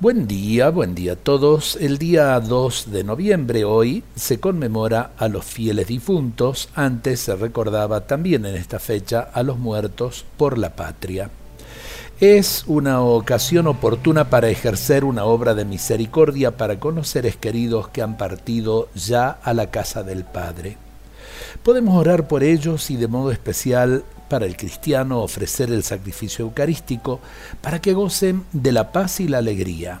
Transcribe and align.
Buen 0.00 0.28
día, 0.28 0.70
buen 0.70 0.94
día 0.94 1.14
a 1.14 1.16
todos. 1.16 1.74
El 1.74 1.98
día 1.98 2.38
2 2.38 2.92
de 2.92 3.02
noviembre 3.02 3.64
hoy 3.64 4.04
se 4.14 4.38
conmemora 4.38 5.10
a 5.18 5.26
los 5.26 5.44
fieles 5.44 5.88
difuntos, 5.88 6.68
antes 6.76 7.18
se 7.18 7.34
recordaba 7.34 8.02
también 8.02 8.46
en 8.46 8.54
esta 8.54 8.78
fecha 8.78 9.28
a 9.32 9.42
los 9.42 9.58
muertos 9.58 10.24
por 10.36 10.56
la 10.56 10.76
patria. 10.76 11.30
Es 12.20 12.62
una 12.68 13.02
ocasión 13.02 13.66
oportuna 13.66 14.30
para 14.30 14.48
ejercer 14.48 15.04
una 15.04 15.24
obra 15.24 15.56
de 15.56 15.64
misericordia 15.64 16.56
para 16.56 16.78
con 16.78 16.94
los 16.94 17.08
seres 17.08 17.34
queridos 17.34 17.88
que 17.88 18.00
han 18.00 18.16
partido 18.16 18.90
ya 18.94 19.30
a 19.42 19.52
la 19.52 19.72
casa 19.72 20.04
del 20.04 20.22
Padre. 20.22 20.76
Podemos 21.64 21.96
orar 21.96 22.28
por 22.28 22.44
ellos 22.44 22.92
y 22.92 22.96
de 22.96 23.08
modo 23.08 23.32
especial 23.32 24.04
para 24.28 24.46
el 24.46 24.56
cristiano 24.56 25.20
ofrecer 25.20 25.70
el 25.70 25.82
sacrificio 25.82 26.44
eucarístico 26.44 27.20
para 27.60 27.80
que 27.80 27.94
gocen 27.94 28.44
de 28.52 28.72
la 28.72 28.92
paz 28.92 29.20
y 29.20 29.28
la 29.28 29.38
alegría. 29.38 30.00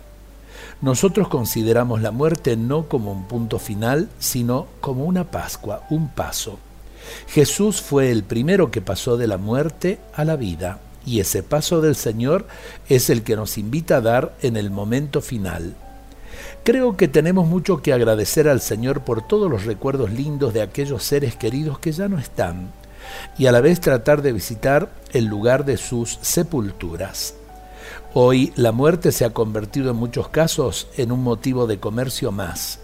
Nosotros 0.80 1.28
consideramos 1.28 2.02
la 2.02 2.10
muerte 2.10 2.56
no 2.56 2.88
como 2.88 3.12
un 3.12 3.24
punto 3.24 3.58
final, 3.58 4.08
sino 4.18 4.66
como 4.80 5.04
una 5.04 5.24
Pascua, 5.24 5.84
un 5.90 6.08
paso. 6.08 6.58
Jesús 7.28 7.80
fue 7.80 8.10
el 8.10 8.22
primero 8.22 8.70
que 8.70 8.80
pasó 8.80 9.16
de 9.16 9.26
la 9.26 9.38
muerte 9.38 9.98
a 10.14 10.24
la 10.24 10.36
vida, 10.36 10.80
y 11.04 11.20
ese 11.20 11.42
paso 11.42 11.80
del 11.80 11.96
Señor 11.96 12.46
es 12.88 13.10
el 13.10 13.22
que 13.22 13.34
nos 13.34 13.58
invita 13.58 13.96
a 13.96 14.00
dar 14.00 14.36
en 14.42 14.56
el 14.56 14.70
momento 14.70 15.20
final. 15.20 15.74
Creo 16.64 16.96
que 16.96 17.08
tenemos 17.08 17.48
mucho 17.48 17.82
que 17.82 17.92
agradecer 17.92 18.48
al 18.48 18.60
Señor 18.60 19.00
por 19.00 19.26
todos 19.26 19.50
los 19.50 19.64
recuerdos 19.64 20.12
lindos 20.12 20.52
de 20.52 20.62
aquellos 20.62 21.02
seres 21.02 21.34
queridos 21.34 21.78
que 21.78 21.92
ya 21.92 22.08
no 22.08 22.18
están, 22.18 22.70
y 23.36 23.46
a 23.46 23.52
la 23.52 23.60
vez 23.60 23.80
tratar 23.80 24.22
de 24.22 24.32
visitar 24.32 24.90
el 25.12 25.26
lugar 25.26 25.64
de 25.64 25.76
sus 25.76 26.18
sepulturas. 26.22 27.34
Hoy 28.14 28.52
la 28.56 28.72
muerte 28.72 29.12
se 29.12 29.24
ha 29.24 29.30
convertido 29.30 29.90
en 29.90 29.96
muchos 29.96 30.28
casos 30.28 30.88
en 30.96 31.12
un 31.12 31.22
motivo 31.22 31.66
de 31.66 31.78
comercio 31.78 32.32
más. 32.32 32.80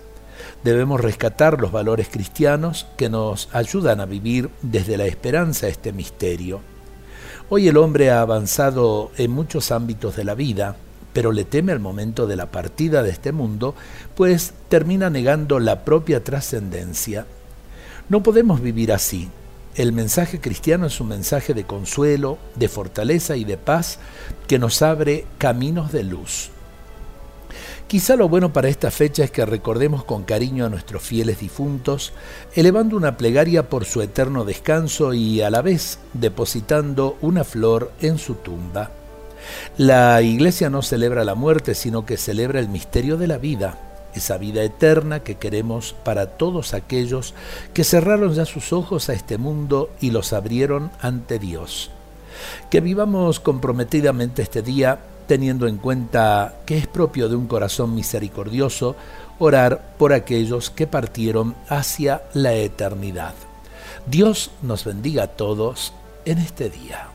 Debemos 0.62 1.00
rescatar 1.00 1.60
los 1.60 1.72
valores 1.72 2.08
cristianos 2.10 2.86
que 2.96 3.08
nos 3.08 3.48
ayudan 3.52 4.00
a 4.00 4.06
vivir 4.06 4.50
desde 4.62 4.96
la 4.96 5.06
esperanza 5.06 5.68
este 5.68 5.92
misterio. 5.92 6.60
Hoy 7.50 7.68
el 7.68 7.76
hombre 7.76 8.10
ha 8.10 8.20
avanzado 8.20 9.10
en 9.18 9.30
muchos 9.30 9.70
ámbitos 9.70 10.16
de 10.16 10.24
la 10.24 10.34
vida, 10.34 10.76
pero 11.12 11.32
le 11.32 11.44
teme 11.44 11.72
al 11.72 11.80
momento 11.80 12.26
de 12.26 12.36
la 12.36 12.50
partida 12.50 13.02
de 13.02 13.10
este 13.10 13.32
mundo, 13.32 13.74
pues 14.14 14.54
termina 14.68 15.10
negando 15.10 15.58
la 15.58 15.84
propia 15.84 16.24
trascendencia. 16.24 17.26
No 18.08 18.22
podemos 18.22 18.60
vivir 18.60 18.92
así, 18.92 19.28
el 19.76 19.92
mensaje 19.92 20.40
cristiano 20.40 20.86
es 20.86 21.00
un 21.00 21.08
mensaje 21.08 21.54
de 21.54 21.64
consuelo, 21.64 22.38
de 22.54 22.68
fortaleza 22.68 23.36
y 23.36 23.44
de 23.44 23.56
paz 23.56 23.98
que 24.46 24.58
nos 24.58 24.82
abre 24.82 25.26
caminos 25.38 25.92
de 25.92 26.04
luz. 26.04 26.50
Quizá 27.88 28.16
lo 28.16 28.28
bueno 28.28 28.52
para 28.52 28.68
esta 28.68 28.90
fecha 28.90 29.24
es 29.24 29.30
que 29.30 29.44
recordemos 29.44 30.04
con 30.04 30.24
cariño 30.24 30.64
a 30.64 30.70
nuestros 30.70 31.02
fieles 31.02 31.40
difuntos, 31.40 32.12
elevando 32.54 32.96
una 32.96 33.16
plegaria 33.16 33.68
por 33.68 33.84
su 33.84 34.00
eterno 34.00 34.44
descanso 34.44 35.12
y 35.12 35.42
a 35.42 35.50
la 35.50 35.60
vez 35.60 35.98
depositando 36.12 37.18
una 37.20 37.44
flor 37.44 37.92
en 38.00 38.18
su 38.18 38.34
tumba. 38.36 38.90
La 39.76 40.22
iglesia 40.22 40.70
no 40.70 40.82
celebra 40.82 41.24
la 41.24 41.34
muerte, 41.34 41.74
sino 41.74 42.06
que 42.06 42.16
celebra 42.16 42.60
el 42.60 42.68
misterio 42.68 43.18
de 43.18 43.26
la 43.26 43.38
vida 43.38 43.93
esa 44.14 44.38
vida 44.38 44.62
eterna 44.62 45.20
que 45.20 45.36
queremos 45.36 45.94
para 46.04 46.26
todos 46.26 46.74
aquellos 46.74 47.34
que 47.72 47.84
cerraron 47.84 48.34
ya 48.34 48.44
sus 48.44 48.72
ojos 48.72 49.08
a 49.08 49.12
este 49.12 49.38
mundo 49.38 49.90
y 50.00 50.10
los 50.10 50.32
abrieron 50.32 50.90
ante 51.00 51.38
Dios. 51.38 51.90
Que 52.70 52.80
vivamos 52.80 53.40
comprometidamente 53.40 54.42
este 54.42 54.62
día 54.62 54.98
teniendo 55.26 55.66
en 55.66 55.78
cuenta 55.78 56.56
que 56.66 56.76
es 56.76 56.86
propio 56.86 57.28
de 57.28 57.36
un 57.36 57.46
corazón 57.46 57.94
misericordioso 57.94 58.96
orar 59.38 59.94
por 59.98 60.12
aquellos 60.12 60.70
que 60.70 60.86
partieron 60.86 61.54
hacia 61.68 62.22
la 62.34 62.54
eternidad. 62.54 63.34
Dios 64.06 64.50
nos 64.62 64.84
bendiga 64.84 65.24
a 65.24 65.28
todos 65.28 65.92
en 66.24 66.38
este 66.38 66.70
día. 66.70 67.08